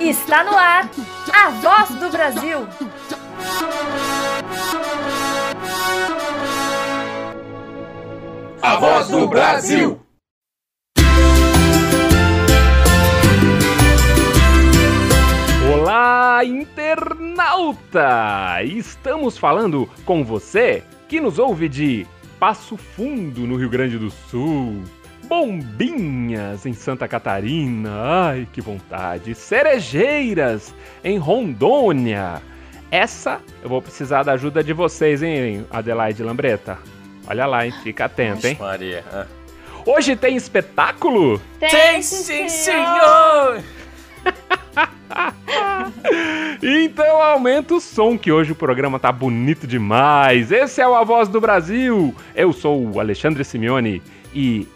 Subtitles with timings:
[0.00, 0.88] Está no ar
[1.32, 2.66] a voz do Brasil.
[8.62, 10.00] A voz do Brasil.
[15.72, 18.08] Olá, internauta!
[18.62, 22.06] Estamos falando com você que nos ouve de
[22.38, 24.82] Passo Fundo, no Rio Grande do Sul.
[25.30, 29.32] Bombinhas em Santa Catarina, ai que vontade.
[29.32, 32.42] Cerejeiras em Rondônia.
[32.90, 36.78] Essa eu vou precisar da ajuda de vocês, hein, Adelaide Lambreta?
[37.28, 37.72] Olha lá, hein?
[37.84, 38.56] Fica atento, hein?
[38.58, 39.04] Maria.
[39.86, 41.40] Hoje tem espetáculo?
[41.60, 43.62] Tem sim, senhor!
[46.60, 50.50] então aumenta o som que hoje o programa tá bonito demais.
[50.50, 52.12] Esse é o A Voz do Brasil.
[52.34, 54.02] Eu sou o Alexandre Simeone
[54.34, 54.66] e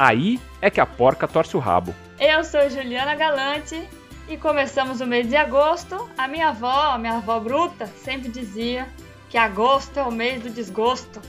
[0.00, 1.94] aí é que a porca torce o rabo.
[2.18, 3.86] Eu sou Juliana Galante
[4.26, 6.08] e começamos o mês de agosto.
[6.16, 8.88] A minha avó, a minha avó bruta, sempre dizia
[9.28, 11.20] que agosto é o mês do desgosto.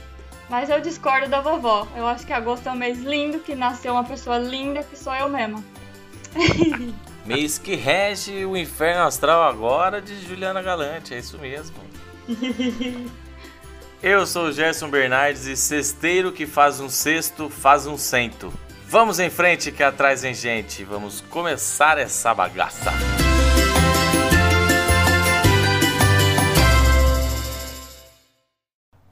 [0.49, 1.85] Mas eu discordo da vovó.
[1.97, 5.13] Eu acho que agosto é um mês lindo, que nasceu uma pessoa linda que sou
[5.13, 5.61] eu mesma.
[7.23, 11.75] Mês que rege o inferno astral agora de Juliana Galante, é isso mesmo.
[14.03, 18.51] Eu sou o Gerson Bernardes e cesteiro que faz um cesto, faz um cento.
[18.87, 22.91] Vamos em frente que atrás vem gente, vamos começar essa bagaça.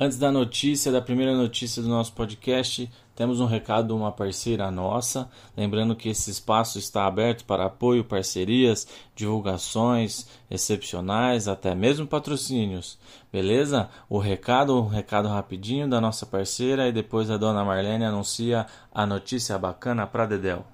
[0.02, 4.72] Antes da notícia, da primeira notícia do nosso podcast, temos um recado de uma parceira
[4.72, 5.30] nossa.
[5.58, 12.98] Lembrando que esse espaço está aberto para apoio, parcerias, divulgações excepcionais, até mesmo patrocínios.
[13.30, 13.90] Beleza?
[14.10, 19.06] O recado, um recado rapidinho da nossa parceira e depois a dona Marlene anuncia a
[19.06, 20.66] notícia bacana para Dedel.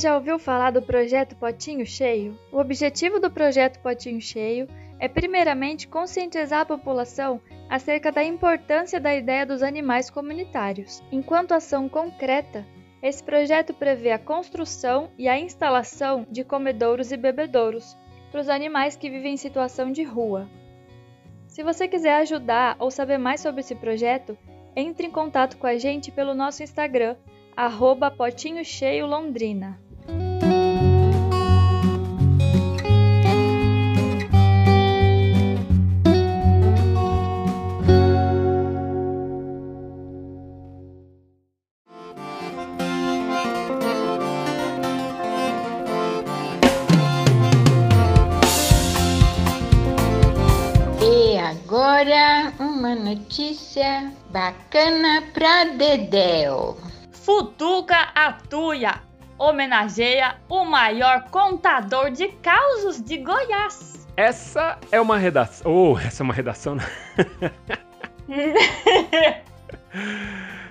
[0.00, 2.34] Já ouviu falar do projeto Potinho Cheio?
[2.50, 4.66] O objetivo do projeto Potinho Cheio
[4.98, 7.38] é, primeiramente, conscientizar a população
[7.68, 11.02] acerca da importância da ideia dos animais comunitários.
[11.12, 12.66] Enquanto ação concreta,
[13.02, 17.94] esse projeto prevê a construção e a instalação de comedouros e bebedouros
[18.32, 20.48] para os animais que vivem em situação de rua.
[21.46, 24.36] Se você quiser ajudar ou saber mais sobre esse projeto,
[24.74, 27.16] entre em contato com a gente pelo nosso Instagram
[27.54, 29.78] arroba Potinho Cheio Londrina.
[53.30, 56.76] Notícia bacana pra Dedéu.
[57.12, 59.00] Futuca Atuia
[59.38, 64.08] homenageia o maior contador de causos de Goiás.
[64.16, 65.72] Essa é uma redação.
[65.72, 66.76] Oh, essa é uma redação.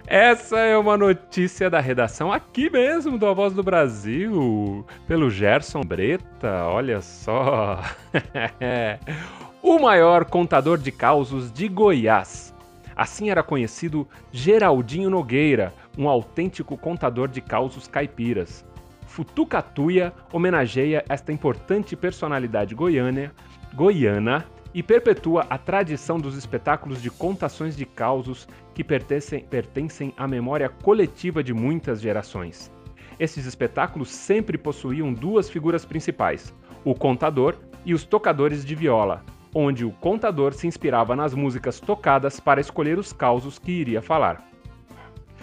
[0.06, 5.82] Essa é uma notícia da redação aqui mesmo do A Voz do Brasil, pelo Gerson
[5.82, 7.80] Breta, olha só.
[9.62, 12.56] o maior contador de causos de Goiás.
[12.96, 18.66] Assim era conhecido Geraldinho Nogueira, um autêntico contador de causos caipiras.
[19.06, 23.34] Futucatuia homenageia esta importante personalidade goiana,
[23.74, 30.26] goiana e perpetua a tradição dos espetáculos de contações de causos que pertencem, pertencem à
[30.26, 32.72] memória coletiva de muitas gerações.
[33.20, 36.54] Esses espetáculos sempre possuíam duas figuras principais,
[36.86, 37.56] o contador
[37.86, 39.24] e os tocadores de viola,
[39.54, 44.48] onde o contador se inspirava nas músicas tocadas para escolher os causos que iria falar.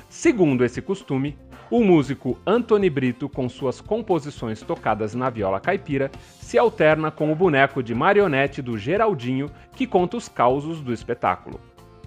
[0.09, 1.37] Segundo esse costume,
[1.71, 7.35] o músico Anthony Brito, com suas composições tocadas na viola caipira, se alterna com o
[7.35, 11.61] boneco de marionete do Geraldinho, que conta os causos do espetáculo.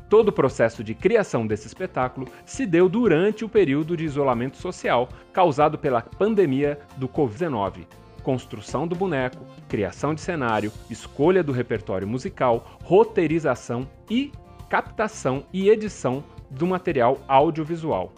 [0.09, 5.09] Todo o processo de criação desse espetáculo se deu durante o período de isolamento social
[5.31, 7.85] causado pela pandemia do Covid-19.
[8.23, 14.31] Construção do boneco, criação de cenário, escolha do repertório musical, roteirização e
[14.69, 18.13] captação e edição do material audiovisual.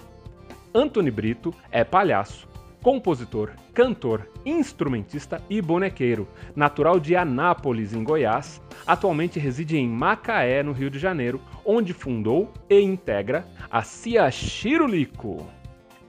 [0.74, 2.48] Anthony Brito é palhaço,
[2.82, 10.72] compositor, cantor, instrumentista e bonequeiro, natural de Anápolis, em Goiás, atualmente reside em Macaé, no
[10.72, 15.48] Rio de Janeiro, onde fundou e integra a Cia Chirulico.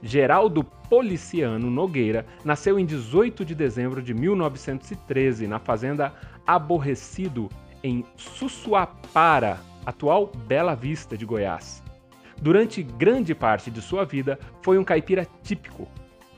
[0.01, 6.13] Geraldo Policiano Nogueira nasceu em 18 de dezembro de 1913 na fazenda
[6.45, 7.49] Aborrecido,
[7.83, 11.81] em Sussuapara, atual Bela Vista de Goiás.
[12.39, 15.87] Durante grande parte de sua vida, foi um caipira típico.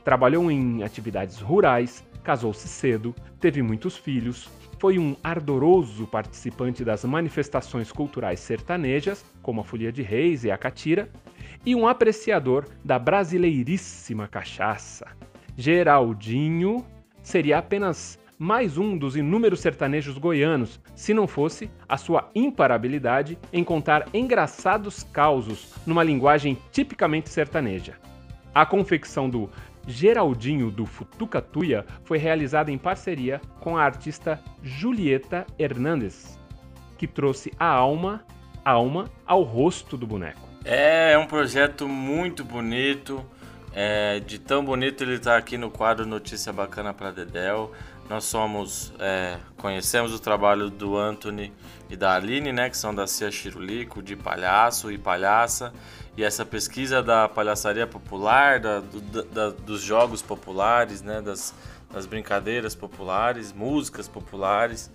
[0.05, 4.49] Trabalhou em atividades rurais, casou-se cedo, teve muitos filhos,
[4.79, 10.57] foi um ardoroso participante das manifestações culturais sertanejas, como a Folia de Reis e a
[10.57, 11.09] Catira,
[11.65, 15.07] e um apreciador da brasileiríssima cachaça.
[15.57, 16.85] Geraldinho
[17.23, 23.63] seria apenas mais um dos inúmeros sertanejos goianos, se não fosse a sua imparabilidade em
[23.63, 27.95] contar engraçados causos numa linguagem tipicamente sertaneja.
[28.53, 29.49] A confecção do
[29.87, 36.37] Geraldinho do Futucatuia foi realizada em parceria com a artista Julieta Hernandes,
[36.97, 38.25] que trouxe a alma,
[38.63, 40.54] alma ao rosto do boneco.
[40.67, 43.23] É, é um projeto muito bonito.
[43.71, 47.71] É, de tão bonito ele está aqui no quadro Notícia Bacana para Dedel.
[48.09, 51.53] Nós somos, é, conhecemos o trabalho do Anthony
[51.87, 55.71] e da Aline, né, que são da Cia Chirulico, de palhaço e palhaça.
[56.17, 61.53] E essa pesquisa da palhaçaria popular, da, do, da, dos jogos populares, né, das,
[61.95, 64.91] das brincadeiras populares, músicas populares,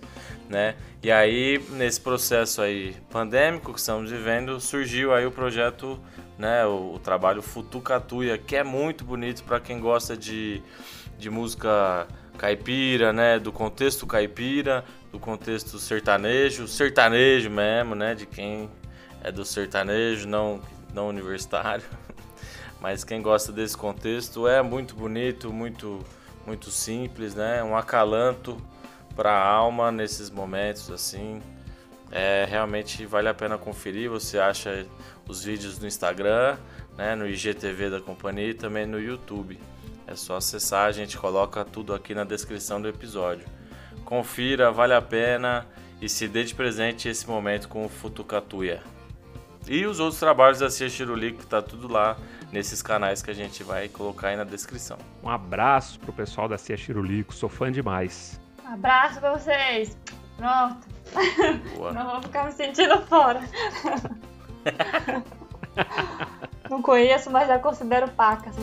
[0.47, 0.75] né?
[1.01, 5.99] E aí, nesse processo aí pandêmico que estamos vivendo, surgiu aí o projeto,
[6.37, 10.61] né, o, o trabalho Futucatuia, que é muito bonito para quem gosta de,
[11.17, 12.07] de música
[12.37, 13.39] caipira, né?
[13.39, 18.13] Do contexto caipira, do contexto sertanejo, sertanejo mesmo, né?
[18.13, 18.69] De quem
[19.23, 20.61] é do sertanejo, não,
[20.93, 21.83] não universitário.
[22.79, 26.05] Mas quem gosta desse contexto é muito bonito, muito,
[26.45, 27.63] muito simples, né?
[27.63, 28.57] Um acalanto
[29.15, 31.41] para a alma nesses momentos assim.
[32.11, 34.09] É, realmente vale a pena conferir.
[34.09, 34.85] Você acha
[35.27, 36.57] os vídeos no Instagram,
[36.97, 39.59] né, no IGTV da companhia e também no YouTube.
[40.05, 43.45] É só acessar, a gente coloca tudo aqui na descrição do episódio.
[44.03, 45.65] Confira, vale a pena
[46.01, 48.81] e se dê de presente esse momento com o Futucatuia.
[49.67, 52.17] E os outros trabalhos da Cia Chirulico, que tá tudo lá
[52.51, 54.97] nesses canais que a gente vai colocar aí na descrição.
[55.23, 58.39] Um abraço pro pessoal da Cia Chirulico, sou fã demais.
[58.65, 59.97] Um abraço pra vocês.
[60.37, 60.87] Pronto.
[61.75, 61.93] Boa.
[61.93, 63.41] Não vou ficar me sentindo fora.
[66.69, 68.55] Não conheço, mas já considero pacas.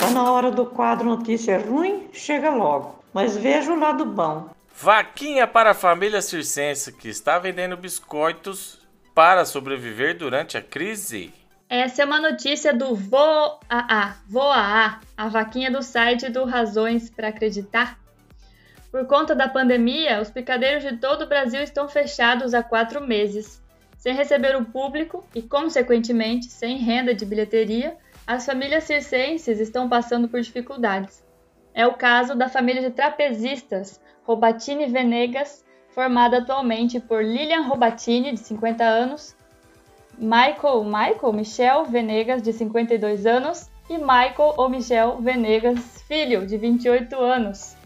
[0.00, 3.04] Tá na hora do quadro Notícia Ruim, chega logo.
[3.14, 4.48] Mas veja o lado bom.
[4.74, 8.80] Vaquinha para a família circense que está vendendo biscoitos
[9.14, 11.32] para sobreviver durante a crise.
[11.68, 17.99] Essa é uma notícia do Voaa, Voaa, a vaquinha do site do Razões para Acreditar.
[18.90, 23.62] Por conta da pandemia, os picadeiros de todo o Brasil estão fechados há quatro meses.
[23.96, 27.96] Sem receber o público e, consequentemente, sem renda de bilheteria,
[28.26, 31.22] as famílias circenses estão passando por dificuldades.
[31.72, 38.40] É o caso da família de trapezistas Robatini Venegas, formada atualmente por Lilian Robatini, de
[38.40, 39.36] 50 anos,
[40.18, 47.18] Michael, Michael Michel Venegas, de 52 anos, e Michael ou Michel Venegas, filho, de 28
[47.18, 47.79] anos.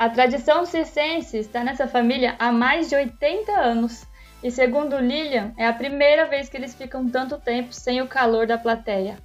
[0.00, 4.06] A tradição circense está nessa família há mais de 80 anos
[4.42, 8.46] e, segundo Lilian, é a primeira vez que eles ficam tanto tempo sem o calor
[8.46, 9.18] da plateia.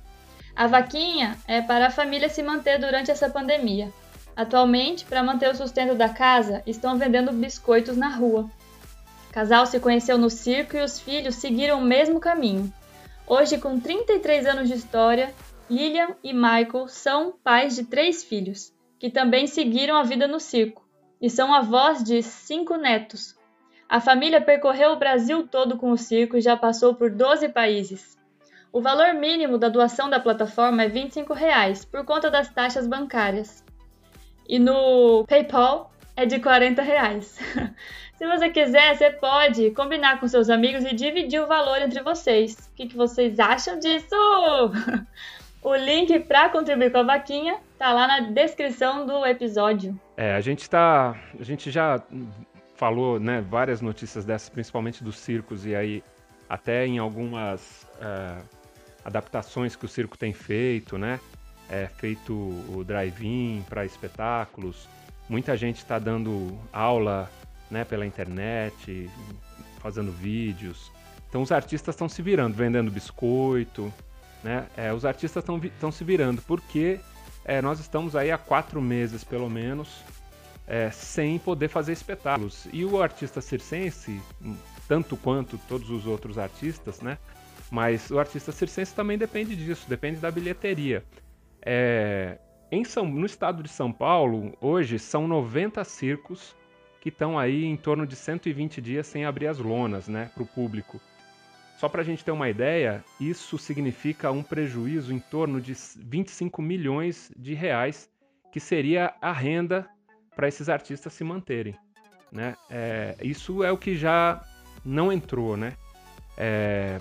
[0.53, 3.89] A vaquinha é para a família se manter durante essa pandemia.
[4.35, 8.50] Atualmente, para manter o sustento da casa, estão vendendo biscoitos na rua.
[9.29, 12.69] O casal se conheceu no circo e os filhos seguiram o mesmo caminho.
[13.25, 15.33] Hoje, com 33 anos de história,
[15.69, 20.85] Lilian e Michael são pais de três filhos que também seguiram a vida no circo,
[21.21, 23.35] e são avós de cinco netos.
[23.87, 28.17] A família percorreu o Brasil todo com o circo e já passou por 12 países.
[28.71, 33.63] O valor mínimo da doação da plataforma é 25 reais, por conta das taxas bancárias.
[34.49, 37.37] E no PayPal é de 40 reais.
[38.17, 42.69] Se você quiser, você pode combinar com seus amigos e dividir o valor entre vocês.
[42.71, 44.15] O que, que vocês acham disso?
[45.65, 50.00] O link para contribuir com a vaquinha tá lá na descrição do episódio.
[50.15, 52.00] É, a gente tá, a gente já
[52.75, 56.03] falou, né, várias notícias dessas, principalmente dos circos e aí
[56.48, 58.36] até em algumas é,
[59.03, 61.19] adaptações que o circo tem feito, né?
[61.67, 64.88] É feito o drive-in para espetáculos.
[65.27, 67.27] Muita gente está dando aula,
[67.72, 69.10] né, pela internet,
[69.79, 70.91] fazendo vídeos.
[71.27, 73.91] Então os artistas estão se virando, vendendo biscoito,
[74.45, 74.67] né?
[74.77, 76.99] É, os artistas estão se virando, porque
[77.43, 80.03] é, nós estamos aí há quatro meses, pelo menos,
[80.67, 82.67] é, sem poder fazer espetáculos.
[82.71, 84.21] E o artista circense,
[84.87, 87.17] tanto quanto todos os outros artistas, né?
[87.71, 91.03] Mas o artista circense também depende disso, depende da bilheteria.
[91.59, 92.37] É,
[92.71, 96.55] em São, no estado de São Paulo, hoje, são 90 circos
[97.01, 100.47] que estão aí em torno de 120 dias sem abrir as lonas né, para o
[100.47, 101.01] público.
[101.77, 106.62] Só para a gente ter uma ideia, isso significa um prejuízo em torno de 25
[106.62, 108.10] milhões de reais,
[108.51, 109.88] que seria a renda
[110.36, 111.75] para esses artistas se manterem.
[112.32, 112.55] Né?
[112.70, 114.41] É, isso é o que já
[114.86, 115.58] não entrou.
[115.58, 115.74] Né?
[116.38, 117.00] É,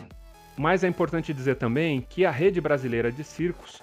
[0.56, 3.80] mas é importante dizer também que a rede brasileira de circos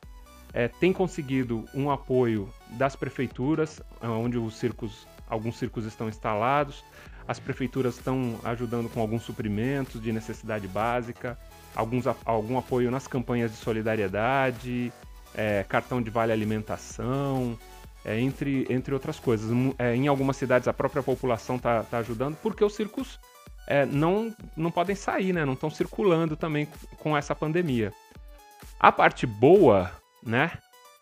[0.54, 6.84] é, tem conseguido um apoio das prefeituras, onde os circos, alguns circos estão instalados.
[7.32, 11.40] As prefeituras estão ajudando com alguns suprimentos de necessidade básica,
[11.74, 14.92] alguns, algum apoio nas campanhas de solidariedade,
[15.34, 17.58] é, cartão de vale alimentação,
[18.04, 19.50] é, entre, entre outras coisas.
[19.80, 23.18] É, em algumas cidades a própria população está tá ajudando, porque os circos
[23.66, 25.46] é, não, não podem sair, né?
[25.46, 27.94] não estão circulando também com essa pandemia.
[28.78, 29.90] A parte boa
[30.26, 30.52] né?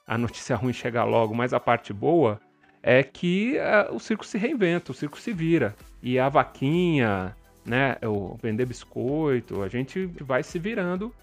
[0.08, 2.40] A notícia ruim chega logo, mas a parte boa
[2.82, 5.76] é que uh, o circo se reinventa, o circo se vira.
[6.02, 11.14] E a vaquinha, né, o vender biscoito, a gente vai se virando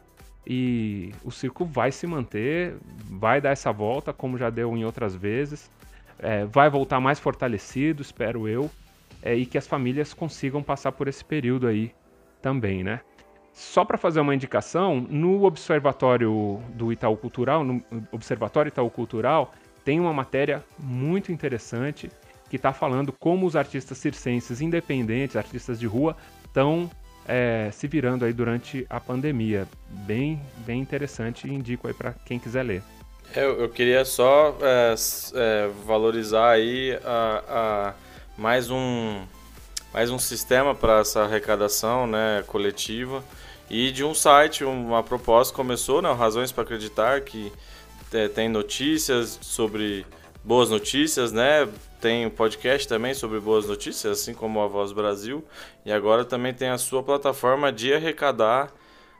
[0.46, 2.76] e o circo vai se manter,
[3.10, 5.68] vai dar essa volta, como já deu em outras vezes,
[6.18, 8.70] é, vai voltar mais fortalecido, espero eu,
[9.22, 11.92] é, e que as famílias consigam passar por esse período aí
[12.40, 13.00] também, né?
[13.52, 17.82] Só para fazer uma indicação, no Observatório do Itaú Cultural, no
[18.12, 19.52] Observatório Itaú Cultural,
[19.86, 22.10] tem uma matéria muito interessante
[22.50, 26.90] que está falando como os artistas circenses independentes, artistas de rua, estão
[27.24, 29.68] é, se virando aí durante a pandemia.
[29.88, 32.82] Bem, bem interessante e indico aí para quem quiser ler.
[33.32, 34.94] Eu, eu queria só é,
[35.34, 37.94] é, valorizar aí a, a,
[38.36, 39.22] mais um
[39.94, 43.24] mais um sistema para essa arrecadação né, coletiva
[43.70, 47.50] e de um site, uma proposta começou, né, Razões para Acreditar, que
[48.34, 50.06] tem notícias sobre
[50.44, 51.68] boas notícias, né?
[52.00, 55.44] Tem o um podcast também sobre boas notícias, assim como a Voz Brasil.
[55.84, 58.72] E agora também tem a sua plataforma de arrecadar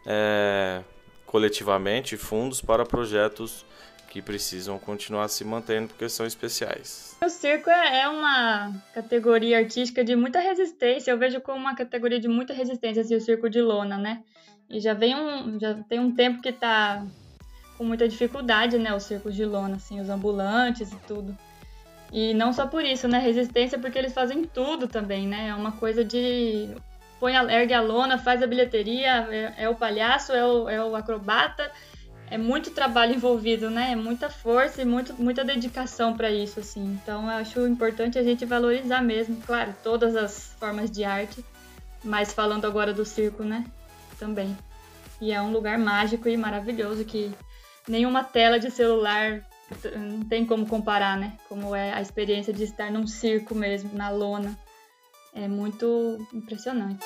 [0.06, 0.82] é,
[1.26, 3.66] coletivamente fundos para projetos
[4.08, 7.16] que precisam continuar se mantendo porque são especiais.
[7.22, 11.10] O circo é, é uma categoria artística de muita resistência.
[11.10, 14.22] Eu vejo como uma categoria de muita resistência assim, o circo de lona, né?
[14.70, 17.04] E já vem um, já tem um tempo que tá
[17.76, 21.36] com muita dificuldade, né, os circos de lona, assim, os ambulantes e tudo.
[22.12, 25.48] E não só por isso, né, resistência porque eles fazem tudo também, né?
[25.48, 26.70] É uma coisa de
[27.18, 30.84] põe a, ergue a lona, faz a bilheteria, é, é o palhaço, é o, é
[30.84, 31.70] o acrobata,
[32.30, 33.92] é muito trabalho envolvido, né?
[33.92, 36.98] É muita força e muito, muita dedicação para isso, assim.
[37.02, 41.44] Então, eu acho importante a gente valorizar mesmo, claro, todas as formas de arte,
[42.04, 43.64] mas falando agora do circo, né?
[44.18, 44.56] Também.
[45.20, 47.32] E é um lugar mágico e maravilhoso que
[47.88, 49.44] nenhuma tela de celular
[49.96, 51.36] não tem como comparar, né?
[51.48, 54.56] Como é a experiência de estar num circo mesmo, na lona.
[55.34, 57.04] É muito impressionante.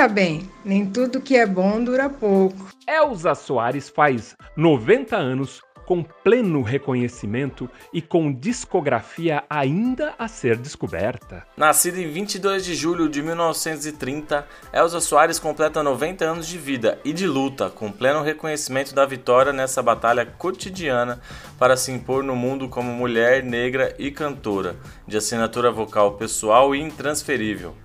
[0.00, 2.70] Veja bem, nem tudo que é bom dura pouco.
[2.88, 11.46] Elza Soares faz 90 anos com pleno reconhecimento e com discografia ainda a ser descoberta.
[11.54, 17.12] Nascida em 22 de julho de 1930, Elza Soares completa 90 anos de vida e
[17.12, 21.20] de luta, com pleno reconhecimento da vitória nessa batalha cotidiana
[21.58, 24.76] para se impor no mundo como mulher negra e cantora,
[25.06, 27.76] de assinatura vocal pessoal e intransferível.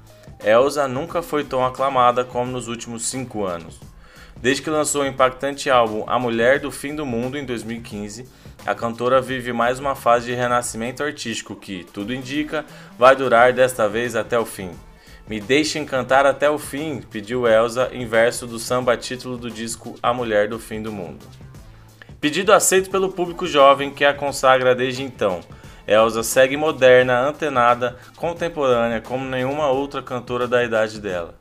[0.43, 3.79] Elsa nunca foi tão aclamada como nos últimos cinco anos.
[4.37, 8.27] Desde que lançou o impactante álbum A Mulher do Fim do Mundo em 2015,
[8.65, 12.65] a cantora vive mais uma fase de renascimento artístico que, tudo indica,
[12.97, 14.71] vai durar desta vez até o fim.
[15.27, 19.95] Me deixem cantar até o fim, pediu Elsa em verso do samba título do disco
[20.03, 21.25] A Mulher do Fim do Mundo.
[22.21, 25.41] Pedido aceito pelo público jovem que a consagra desde então,
[25.87, 31.35] Elsa segue moderna, antenada, contemporânea como nenhuma outra cantora da idade dela.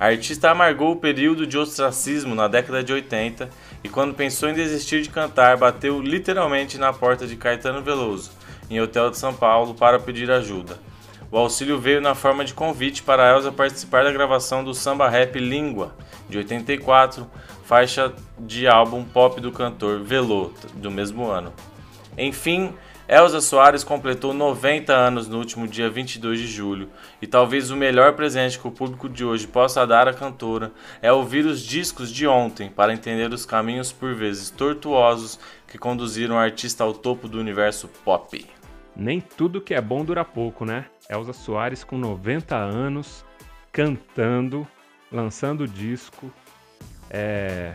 [0.00, 3.48] A artista amargou o período de ostracismo na década de 80
[3.82, 8.32] e, quando pensou em desistir de cantar, bateu literalmente na porta de Caetano Veloso,
[8.68, 10.78] em hotel de São Paulo, para pedir ajuda.
[11.30, 15.38] O auxílio veio na forma de convite para Elsa participar da gravação do samba rap
[15.38, 15.94] Língua,
[16.28, 17.26] de 84,
[17.64, 21.52] faixa de álbum pop do cantor Velô, do mesmo ano.
[22.16, 22.72] Enfim,
[23.06, 26.88] Elza Soares completou 90 anos no último dia 22 de julho,
[27.20, 31.12] e talvez o melhor presente que o público de hoje possa dar à cantora é
[31.12, 36.38] ouvir os discos de ontem para entender os caminhos por vezes tortuosos que conduziram o
[36.38, 38.46] artista ao topo do universo pop.
[38.96, 40.86] Nem tudo que é bom dura pouco, né?
[41.10, 43.22] Elza Soares com 90 anos,
[43.70, 44.66] cantando,
[45.12, 46.32] lançando disco.
[47.16, 47.74] É,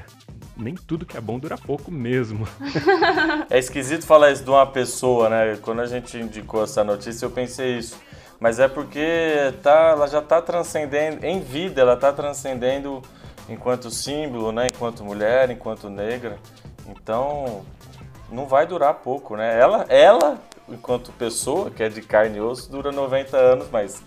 [0.57, 2.45] nem tudo que é bom dura pouco mesmo.
[3.49, 5.57] é esquisito falar isso de uma pessoa, né?
[5.61, 7.97] Quando a gente indicou essa notícia, eu pensei isso.
[8.37, 13.01] Mas é porque tá, ela já está transcendendo, em vida, ela está transcendendo
[13.47, 14.67] enquanto símbolo, né?
[14.67, 16.37] Enquanto mulher, enquanto negra.
[16.85, 17.63] Então,
[18.29, 19.57] não vai durar pouco, né?
[19.57, 24.03] Ela, ela enquanto pessoa, que é de carne e osso, dura 90 anos, mas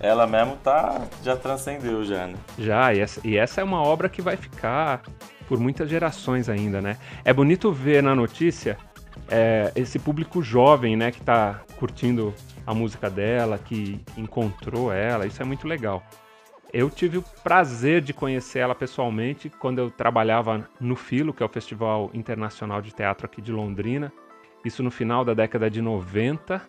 [0.00, 2.34] ela mesmo tá já transcendeu já, né?
[2.58, 5.02] Já, e essa, e essa é uma obra que vai ficar
[5.48, 6.96] por muitas gerações ainda, né?
[7.24, 8.76] É bonito ver na notícia
[9.28, 12.34] é, esse público jovem, né, que está curtindo
[12.66, 16.02] a música dela, que encontrou ela, isso é muito legal.
[16.72, 21.46] Eu tive o prazer de conhecer ela pessoalmente quando eu trabalhava no Filo, que é
[21.46, 24.12] o Festival Internacional de Teatro aqui de Londrina,
[24.64, 26.60] isso no final da década de 90.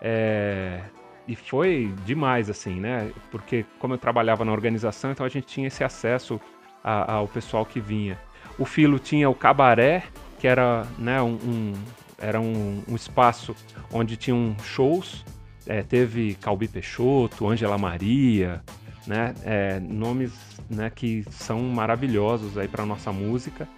[0.00, 0.82] É,
[1.26, 3.10] e foi demais, assim, né?
[3.30, 6.40] Porque como eu trabalhava na organização, então a gente tinha esse acesso
[6.82, 8.18] a, ao pessoal que vinha.
[8.58, 10.04] O Filo tinha o cabaré,
[10.38, 11.72] que era, né, um, um
[12.18, 13.54] era um, um, espaço
[13.92, 15.24] onde tinham shows.
[15.66, 18.62] É, teve Calbi Peixoto, Ângela Maria,
[19.06, 20.32] né, é, nomes
[20.68, 23.68] né, que são maravilhosos aí para nossa música.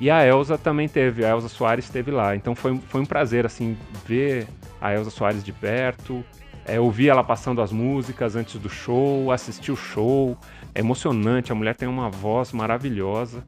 [0.00, 2.34] E a Elsa também teve, a Elsa Soares esteve lá.
[2.34, 4.46] Então foi, foi um prazer assim ver
[4.80, 6.24] a Elsa Soares de perto,
[6.66, 10.36] é, ouvir ela passando as músicas antes do show, assistir o show.
[10.74, 13.44] É emocionante, a mulher tem uma voz maravilhosa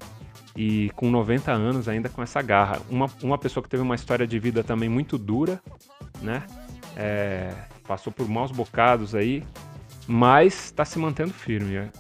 [0.57, 2.81] e com 90 anos ainda com essa garra.
[2.89, 5.61] Uma, uma pessoa que teve uma história de vida também muito dura,
[6.23, 6.43] né?
[6.97, 7.53] É,
[7.87, 9.45] passou por maus bocados aí,
[10.07, 11.91] mas está se mantendo firme.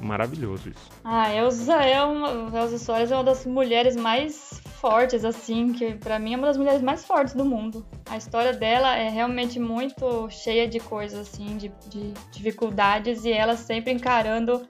[0.00, 0.90] Maravilhoso isso.
[1.04, 6.18] Ah, Elza é uma, Elza Soares é uma das mulheres mais fortes, assim, que para
[6.18, 7.84] mim é uma das mulheres mais fortes do mundo.
[8.08, 13.56] A história dela é realmente muito cheia de coisas, assim, de, de dificuldades e ela
[13.56, 14.66] sempre encarando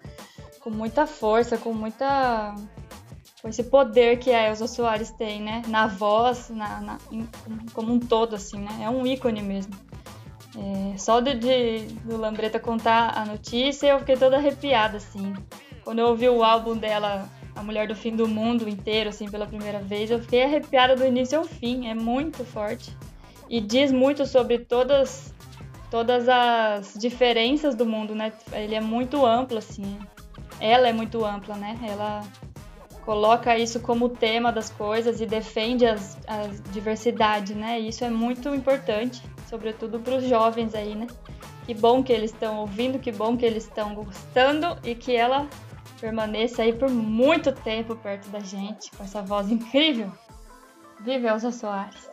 [0.60, 2.54] com muita força, com muita.
[3.42, 5.62] com esse poder que a Elza Soares tem, né?
[5.68, 6.98] Na voz, na, na
[7.72, 8.80] como um todo, assim, né?
[8.82, 9.74] É um ícone mesmo.
[10.56, 15.34] É, só de, de, do Lambreta contar a notícia, eu fiquei toda arrepiada, assim.
[15.84, 19.46] Quando eu ouvi o álbum dela a Mulher do Fim do Mundo inteiro, assim, pela
[19.46, 21.88] primeira vez, eu fiquei arrepiada do início ao fim.
[21.88, 22.94] É muito forte.
[23.48, 25.34] E diz muito sobre todas,
[25.90, 28.32] todas as diferenças do mundo, né?
[28.52, 29.98] Ele é muito amplo, assim.
[30.60, 31.78] Ela é muito ampla, né?
[31.82, 32.22] Ela
[33.04, 37.78] coloca isso como tema das coisas e defende as, a diversidade, né?
[37.78, 41.06] Isso é muito importante, sobretudo para os jovens aí, né?
[41.64, 45.48] Que bom que eles estão ouvindo, que bom que eles estão gostando e que ela
[46.00, 50.12] permaneça aí por muito tempo perto da gente, com essa voz incrível.
[51.00, 52.10] Vive Elza Soares.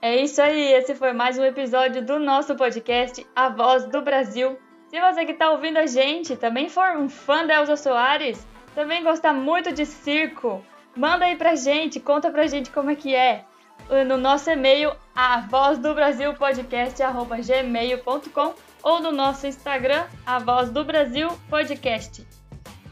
[0.00, 4.58] É isso aí, esse foi mais um episódio do nosso podcast A Voz do Brasil.
[4.88, 9.04] Se você que está ouvindo a gente também for um fã da Elza Soares, também
[9.04, 10.64] gosta muito de circo,
[10.96, 13.44] manda aí pra gente, conta pra gente como é que é.
[14.06, 16.98] No nosso e-mail, a voz do Brasil podcast
[17.44, 22.26] gmail.com ou no nosso Instagram, a voz do Brasil podcast.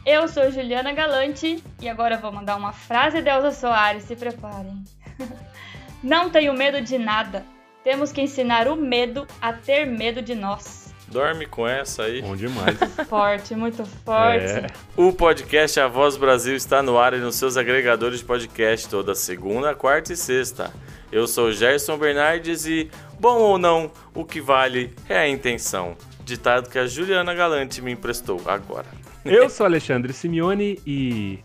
[0.05, 4.83] Eu sou Juliana Galante e agora vou mandar uma frase de Elza Soares, se preparem.
[6.03, 7.43] Não tenho medo de nada.
[7.83, 10.93] Temos que ensinar o medo a ter medo de nós.
[11.07, 12.21] Dorme com essa aí.
[12.21, 12.77] Bom demais.
[13.09, 14.45] forte, muito forte.
[14.45, 14.67] É.
[14.95, 19.15] O podcast A Voz Brasil está no ar e nos seus agregadores de podcast toda
[19.15, 20.71] segunda, quarta e sexta.
[21.11, 25.97] Eu sou Gerson Bernardes e, bom ou não, o que vale é a intenção.
[26.23, 28.85] Ditado que a Juliana Galante me emprestou agora.
[29.25, 31.39] Eu sou Alexandre Simeone e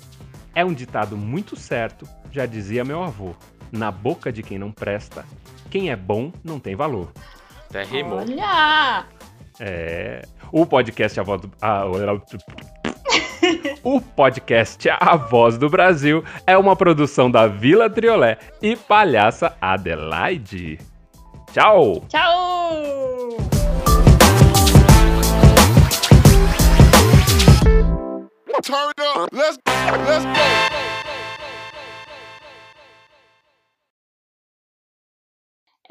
[0.55, 3.35] é um ditado muito certo, já dizia meu avô.
[3.73, 5.25] Na boca de quem não presta,
[5.71, 7.11] quem é bom não tem valor.
[7.69, 8.19] Até rimou.
[8.19, 9.07] Olha!
[9.59, 10.23] É.
[10.53, 11.51] O podcast A Voz do.
[11.61, 11.85] Ah,
[13.83, 20.79] o podcast A Voz do Brasil é uma produção da Vila Triolé e Palhaça Adelaide.
[21.53, 22.05] Tchau!
[22.09, 23.37] Tchau!
[28.63, 29.29] Turn up.
[29.31, 30.84] Let's let's go.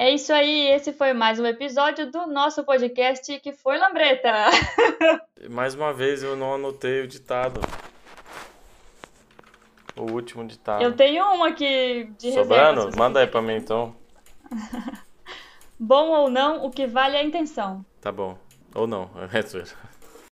[0.03, 4.33] É isso aí, esse foi mais um episódio do nosso podcast que foi Lambreta.
[5.49, 7.61] mais uma vez eu não anotei o ditado.
[9.95, 10.83] O último ditado.
[10.83, 12.81] Eu tenho um aqui de Sobrando?
[12.81, 12.91] reserva.
[12.91, 13.95] se Manda você aí pra mim então.
[15.79, 17.85] Bom ou não, o que vale é a intenção.
[18.01, 18.37] Tá bom.
[18.75, 19.71] Ou não, é zoeira.